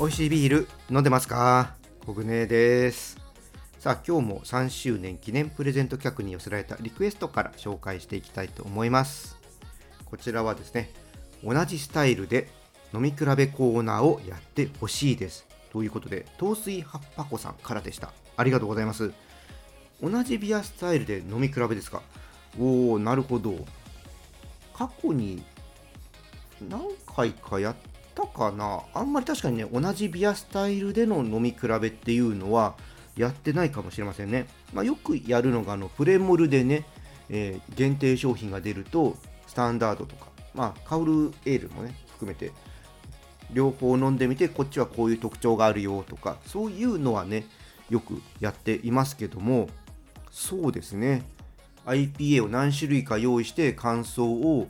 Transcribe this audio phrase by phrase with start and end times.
[0.00, 1.74] 美味しいビール飲んでますか？
[2.04, 3.18] コグネです。
[3.78, 9.36] さあ今日も3周年記念プレゼント企画に寄せられたリクエストから紹介していきたいと思います。
[10.06, 10.90] こちらはですね
[11.44, 12.48] 同じスタイルで
[12.92, 15.46] 飲み比べコーナーをやってほしいです。
[15.72, 18.12] ということで糖水葉っぱ子さんからでした。
[18.36, 19.12] ありがとうございます。
[20.02, 22.02] 同じビアスタイルで飲み比べですか？
[22.58, 23.54] おおなるほど。
[24.74, 25.42] 過去に
[26.68, 27.76] 何回かやっ
[28.14, 28.80] たかな？
[28.94, 32.74] あんまり確かにね同じビアスタイルでの飲み比べっていうのは
[33.16, 36.86] やってないかもしれませんね、まあ、よくやるのがあのプレモルでね、
[37.28, 42.52] えー、限定商品が出るとスタンダードとかまあカウルエールもね含めて
[43.52, 47.46] 両方飲んでみてこっちはこういう特徴があるよとかそういうのはね
[47.88, 49.68] よくやっていますけども
[50.30, 51.24] そうですね。
[51.86, 54.68] IPA を何種類か用意して感想を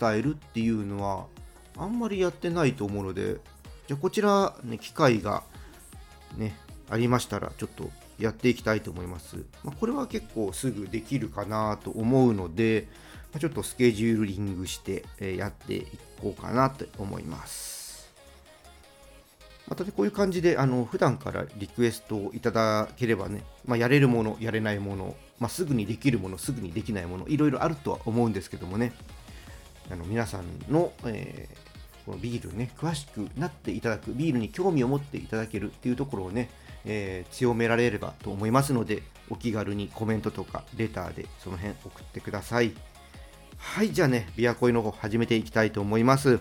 [0.00, 1.26] 伝えるっていうのは
[1.76, 3.36] あんまりやってないと思うので
[3.86, 5.42] じゃあこちら、ね、機会が
[6.36, 6.56] ね
[6.88, 12.88] ありましたらちょっとやっていきたいと思います、まあ、これは結構すぐできるかなと思うので
[13.38, 15.04] ちょっとスケジューリングして
[15.36, 15.86] やってい
[16.22, 17.85] こうかなと思います。
[19.68, 28.92] またねこういう感じであの普段からリクエストをいただければね、まあ、やれるものやれないもの、まあ、すぐにできるものすぐにできないものいろいろあるとは思うんですけどもね
[29.90, 36.50] あの皆さんの、えー、このビールね、詳しくなっていただく、ビールに興味を持っていただけるっていうところをね、
[36.84, 42.72] えー、強められればと思いますので、お気軽にコメントとかレターでその辺送ってください。
[43.58, 46.38] はい、じゃあね、ビアコイの方始めていきたいと思います。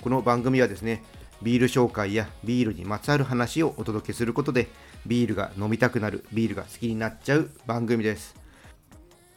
[0.00, 1.02] この番組はですね、
[1.42, 4.68] ビール紹介やビールにまつわる話をお届けすることで、
[5.06, 8.34] ビールが飲みたくなる、ビールが好きになっちゃう番組です。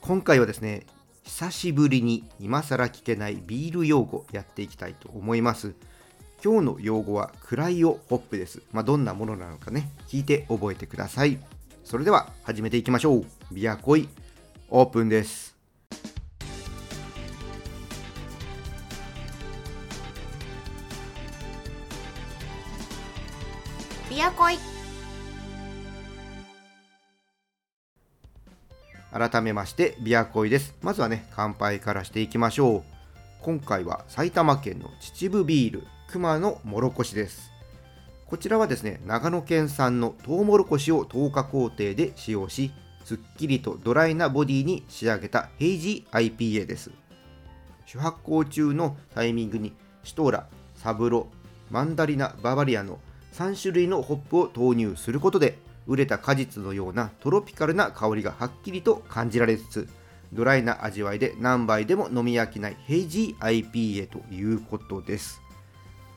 [0.01, 0.85] 今回はですね、
[1.23, 5.73] 久しぶりに今更聞けないビール用語やっていきたいと思います。
[6.43, 8.61] 今日の用語はクライオホップです。
[8.71, 11.39] まあ、どんなものなのかね、聞いて覚えてください。
[11.83, 13.25] それでは始めていきましょう。
[13.51, 14.07] ビアコイ
[14.69, 15.54] オープンです。
[24.07, 24.57] ビアコイ
[29.11, 30.75] 改めましてビアコイです。
[30.83, 32.83] まずはね乾杯からしていきましょう。
[33.41, 37.51] 今回は埼玉県の秩父ビール熊のもろこしです。
[38.27, 42.71] こちらはですね長野県産のトウモロコシを10日工程で使用し
[43.05, 46.91] すっきりとドライなボディに仕上げたヘイジー IPA です。
[47.87, 49.73] 主発酵中のタイミングに
[50.03, 51.27] シトーラ、サブロ、
[51.71, 52.99] マンダリナ、ババリアの
[53.35, 55.57] 3種類のホップを投入することで
[55.87, 59.89] 熟れた果実のようなトロピカルな香りがはっきりと感じられつつ
[60.31, 65.41] ドライな味わいで何杯でも飲み飽きないヘイジー IPA ということです。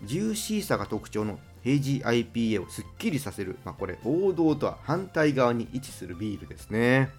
[0.04, 7.10] ジューシーさが特徴のヘイジー IPA をすっきりさせる、まあ、これ王道とは反対側に位置するビールですね。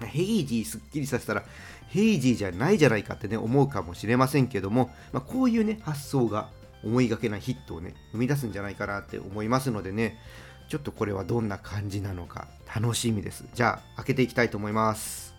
[0.00, 1.44] hazy すっきりさせたら
[1.88, 6.48] hazy じゃないじゃないかってね思うかもしれませんけども、まあ、こういうね発想が
[6.84, 10.18] 思いがけないヒットをね生み出すんじゃないかなって思いますのでね
[10.68, 13.44] ちょっとこれはどんな感じなのか楽しみです。
[13.54, 15.32] じゃあ開けていきたいと思います。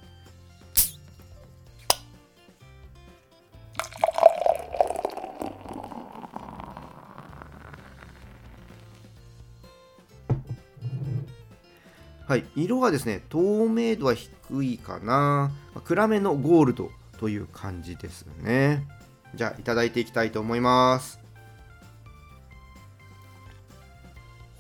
[12.28, 14.32] はい、色はですね、透明度は低
[14.64, 15.52] いかな。
[15.84, 16.90] 暗めのゴールド
[17.20, 18.88] という感じですね。
[19.36, 21.23] じゃあいただいていきたいと思います。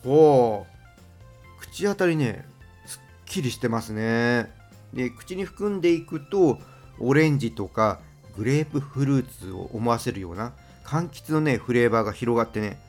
[0.03, 2.45] ほう口当たりね
[2.85, 4.51] すっきりしてますね。
[4.93, 6.59] で口に含んでいくと
[6.99, 7.99] オレンジとか
[8.37, 10.53] グレープフルーツを思わせるような
[10.83, 12.79] 柑橘のねフレーバーが広がってね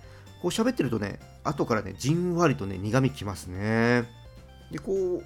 [0.42, 4.04] こう喋ってるとね後からねじんわりとね苦みきますね。
[4.70, 5.22] でこう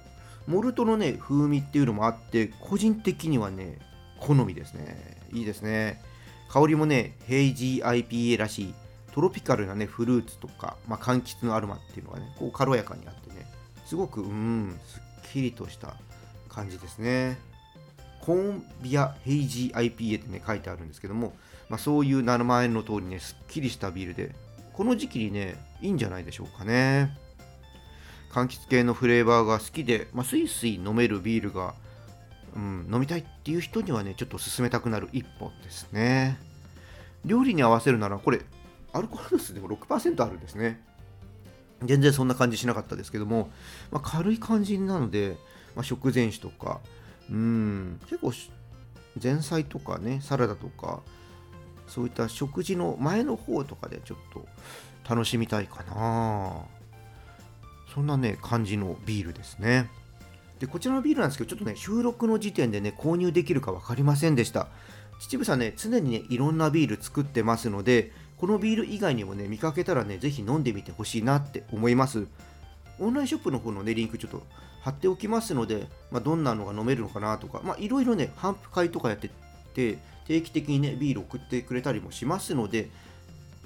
[0.47, 3.79] モルトのね風味っていうのもあって個人的にはね
[4.19, 5.17] 好みですね。
[5.33, 6.01] いいですね。
[6.49, 8.73] 香りもねヘイジー IPA らしい。
[9.19, 13.45] トロピカルなねフルーツとか、まあ、柑橘のアロマっていうのがねこう軽やかにあってね
[13.85, 15.97] すごくうんすっきりとした
[16.47, 17.37] 感じですね。
[18.21, 21.33] コーンビアヘイジー IPA ってね書いてあるんですけども、
[21.67, 24.33] まあ、そういう名前の通りねすっきりしたビールで
[24.71, 27.13] この時期にねいいんじゃないでしょうかね。
[28.31, 31.73] 柑橘系のフレーバーが好きで、まあ、スイスイ飲めるビールが、
[32.55, 36.39] うん、飲みたいっていう人にはねちょっと勧めたくなる一本ですね。
[37.25, 38.39] 料理に合わせるならこれ
[38.93, 40.83] アルコール度数でも6%あるんですね。
[41.83, 43.49] 全然そんな感じしなかったですけども、
[43.91, 45.37] まあ、軽い感じなので、
[45.75, 46.81] まあ、食前酒とか
[47.29, 48.33] うん結構
[49.21, 51.01] 前菜とかねサラダとか
[51.87, 54.45] そういった食事の前の方とかでちょっと
[55.09, 56.65] 楽しみたいかな。
[57.93, 59.89] そんなね感じのビールですね。
[60.59, 64.67] でこちらのビールなんですけどちょっとね収録の時点でね購入できるか分かりませんでした。
[65.19, 72.27] 秩父さんね常にねいろんなビール作ってますのでこのビール以外にもね見かけたらねぜひ飲んでみてほしいなって思います
[72.99, 74.43] オンラインショップの方のねリンクちょっと
[74.81, 79.29] 貼っておきますので、まあ、どんなのが飲めるのかなとかまあいろいろね頒布会とかやって
[79.73, 82.89] て定期的にねビール送ってくれたりもしますので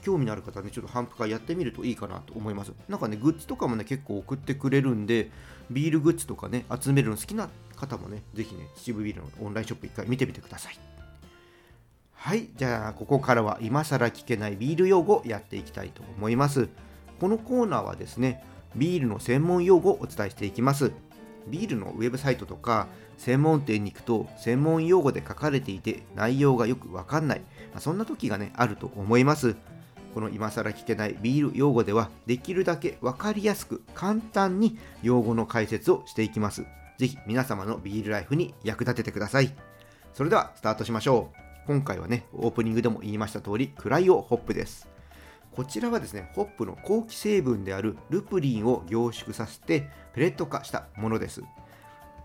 [0.03, 2.73] 興味のある方はね、ちょっと頒布会やってみるといいかなと思います。
[2.89, 5.31] なんかね、グッズとかもね、結構送ってくれるんで、
[5.71, 10.92] ビールグッズとかね、集めるの好きな方もね、ぜひね、秩父ビールのオンラインショップ一回見てみてください。
[12.23, 16.69] はい、じゃあ、ここからは今更聞けないビール用語やっていきたいと思います。
[17.19, 18.45] このコーナーはですね、
[18.77, 20.93] ビールの専門用語をお伝えしていきます。
[21.47, 22.87] ビールのウェブサイトとか
[23.17, 27.39] 専門店に行くと専門用語で書かれていて内容がよくわかんない、
[27.73, 29.57] まあ、そんな時がねあると思います
[30.13, 36.65] この今更聞けないビール用語ではできるだけ分かりやすく簡単に用語の解説をしていきます。
[36.97, 39.53] ぜひ皆様のビールライフに役立ててください。
[40.13, 41.42] それではスタートしましょう。
[41.65, 44.89] 今回はね、オープニングでも言いました通り、クライオホップです。
[45.51, 51.41] こちらはですね、ホップの後期成分であるルプリンを凝縮させてペレット化したものです。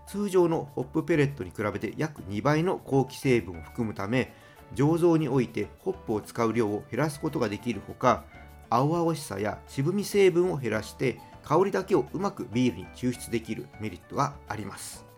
[0.07, 4.33] 通常のホップペレットに比べて約2倍の香気成分を含むため、
[4.75, 8.23] 醸造においてホップを使う量を減らすことができるほか
[8.69, 15.08] 青々しさや渋み成分を減らして香りだけをうまくビールに抽出できるメリットがあります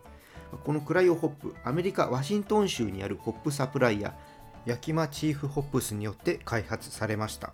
[0.57, 4.11] このクライオホップアメリカ・ワシントン州にあるホップサプライヤー
[4.71, 7.53] ヤキマチーフホップスによって開発されました。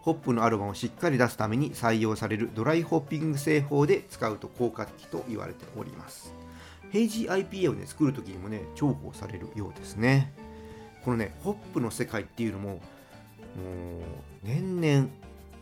[0.00, 6.32] ホップのアロマをしっかり出すために採用される dry hopping 製法で使うと効果的と言われております。
[6.90, 10.32] ヘイジー IPA をね作るときにもね重宝されるようですね。
[11.04, 12.80] このねホップの世界っていうのももう
[14.44, 15.08] 年々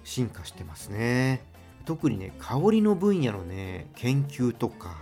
[0.04, 1.42] 進化してますね。
[1.84, 4.96] 特にね香りの分野のね研究とか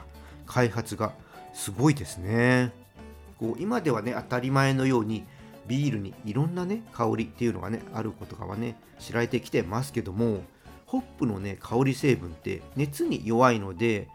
[0.47, 1.13] 開発が
[1.55, 2.73] すごいですね。
[3.39, 5.25] こう今ではね当たり前のように
[5.67, 10.43] ビールにいろんなね香りっていうのがねあることがね知られてきてますけども
[10.87, 14.09] ホップのね香り成分って熱に弱いので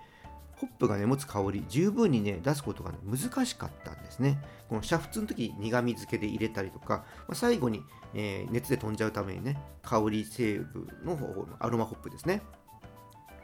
[0.58, 4.40] ホップがね持つ香り十分にね出すことが、ね、難しかったんですね。
[4.68, 7.82] この煮沸の時に苦味付けで入れたりとか、まあ、最後に、
[8.14, 12.42] えー、熱で飛んじゃうためにね香り成分の方のアロマホップですね。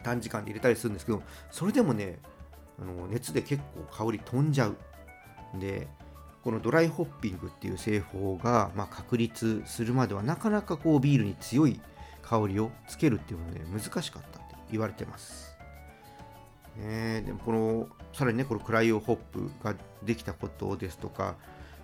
[0.04, 2.20] 短時間で入れたりするんですけどそれでもね
[2.82, 4.78] あの熱で結構香り飛んじゃう。
[5.60, 5.88] で
[6.44, 11.82] このドライホッピングっていう製法が、まあ、確立するまではなかなかこうビールに強い
[12.22, 15.56] 香りをつけるっていうのはね難しかったって言われてます。
[16.78, 21.36] ね、でもこのさらにねこのクライオホップができたことですとか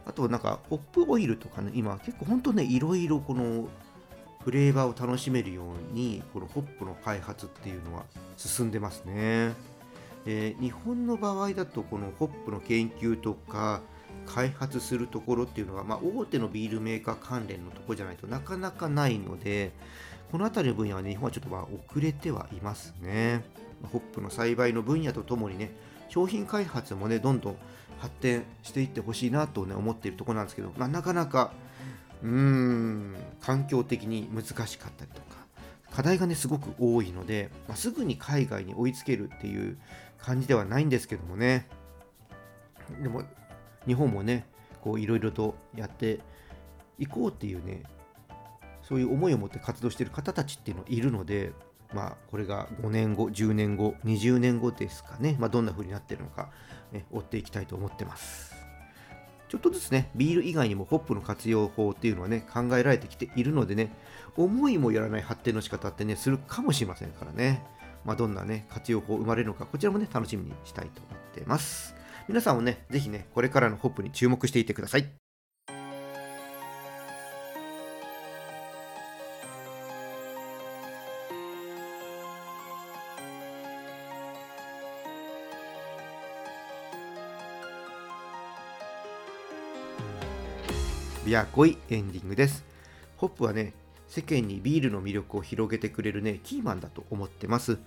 [0.05, 3.69] あとなんかホップオイルとかね今結構本当ねいろいろこの
[4.43, 8.03] フレーバーを楽しめるようにこのホップの開発っていうのは
[8.37, 9.53] 進んでますね。
[10.25, 13.81] で日本の場合だとこのホップの研究とか
[14.27, 19.71] 開発するところっていうのが、まあ、大手のビールメーカー関連のとこじゃないとなかなかないので
[20.31, 23.43] この辺りの分野はね日本はちょっとま遅れてはいますね。
[23.91, 25.71] ホップの栽培の分野とともにね
[26.07, 27.55] 商品開発もねどんどん
[27.97, 31.51] 発展していってほしいなとね思っているとこなんですけど、まあ、なかなか
[32.23, 35.30] うーん環境的に難しかったりとか
[35.91, 39.77] 課題がねすごく多いので、まあ、すぐに海外に追いつけるっていう
[40.17, 41.67] 感じではないんですけどもね
[43.01, 43.23] でも
[43.85, 44.45] 日本もね
[44.81, 46.19] こういろいろとやって
[46.97, 47.83] いこうっていうね
[48.81, 51.51] そういう思いを持って活動してる方たちっていうのいるので
[51.93, 56.49] まあ、これが5年後、10年後、20年後ですかね、まあ、どんな風になってるのか、
[56.91, 58.55] ね、追っていきたいと思ってます。
[59.51, 63.91] ちょっとずつね、ビール以外にもホップの活用法っていうのはね、考えられてきているのでね、
[64.37, 67.61] 思いもよらない発展の仕方ってね、するかもしれませんからね、
[68.05, 71.95] まあ、どんなね、活用法生まれるのか、こちらもね、楽しみにしたいと思ってます。
[72.29, 75.20] 皆さんもね、ぜひね、これからのホップに注目していてください。
[91.37, 92.63] アコイエンディングです。
[93.17, 93.73] ホップはね、
[94.07, 97.77] 世間にビールの魅力を広げてくれるね、キーマンだと思ってます。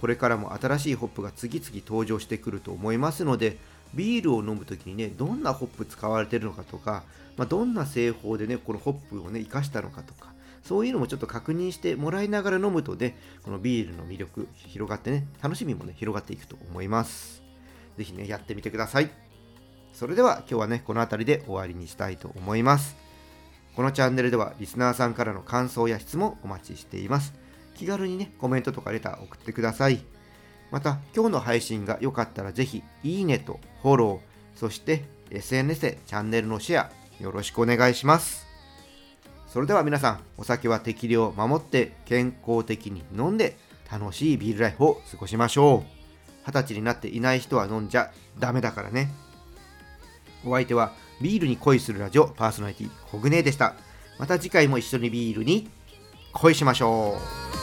[0.00, 3.58] これからも新しいホップが次々登場してくると思いますので、
[3.94, 7.04] ビールを飲むときにね、どんなホップ使われてるのかとか、
[7.36, 10.30] まあ、どんな製法でね、このホップをね、生かしたのかとか、
[10.62, 17.42] そういうのもちょっと確認してもらいながら飲むとねこのビールの魅力広がってね楽しみもね広がっていくと思います
[17.96, 19.10] 是非ねやってみてください
[19.92, 22.96] それでは今日はねこの辺りで終わりにしたいと思います。
[23.76, 27.34] このチャンネルではリスナーさんからの感想や質問お待ちしています。
[27.74, 30.00] 気軽にねコメントとかレター送ってください。
[30.70, 36.90] また今日の配信が良かったらぜひいいねとフォローそして SNS でチャンネルのシェア
[37.22, 38.46] よろしくお願いします。
[39.46, 43.56] それでは皆さんお酒は適量を守って健康的に飲んで
[43.90, 46.00] 楽しいビールライフを過ごしましょう。
[46.46, 49.10] 二十歳になっていない人は飲んじゃダメだからね。
[50.44, 53.74] お相手はビールに恋するラジオパーソナリティホグネでした。
[54.18, 55.68] また次回も一緒にビールに
[56.32, 57.16] 恋しましょ
[57.56, 57.59] う。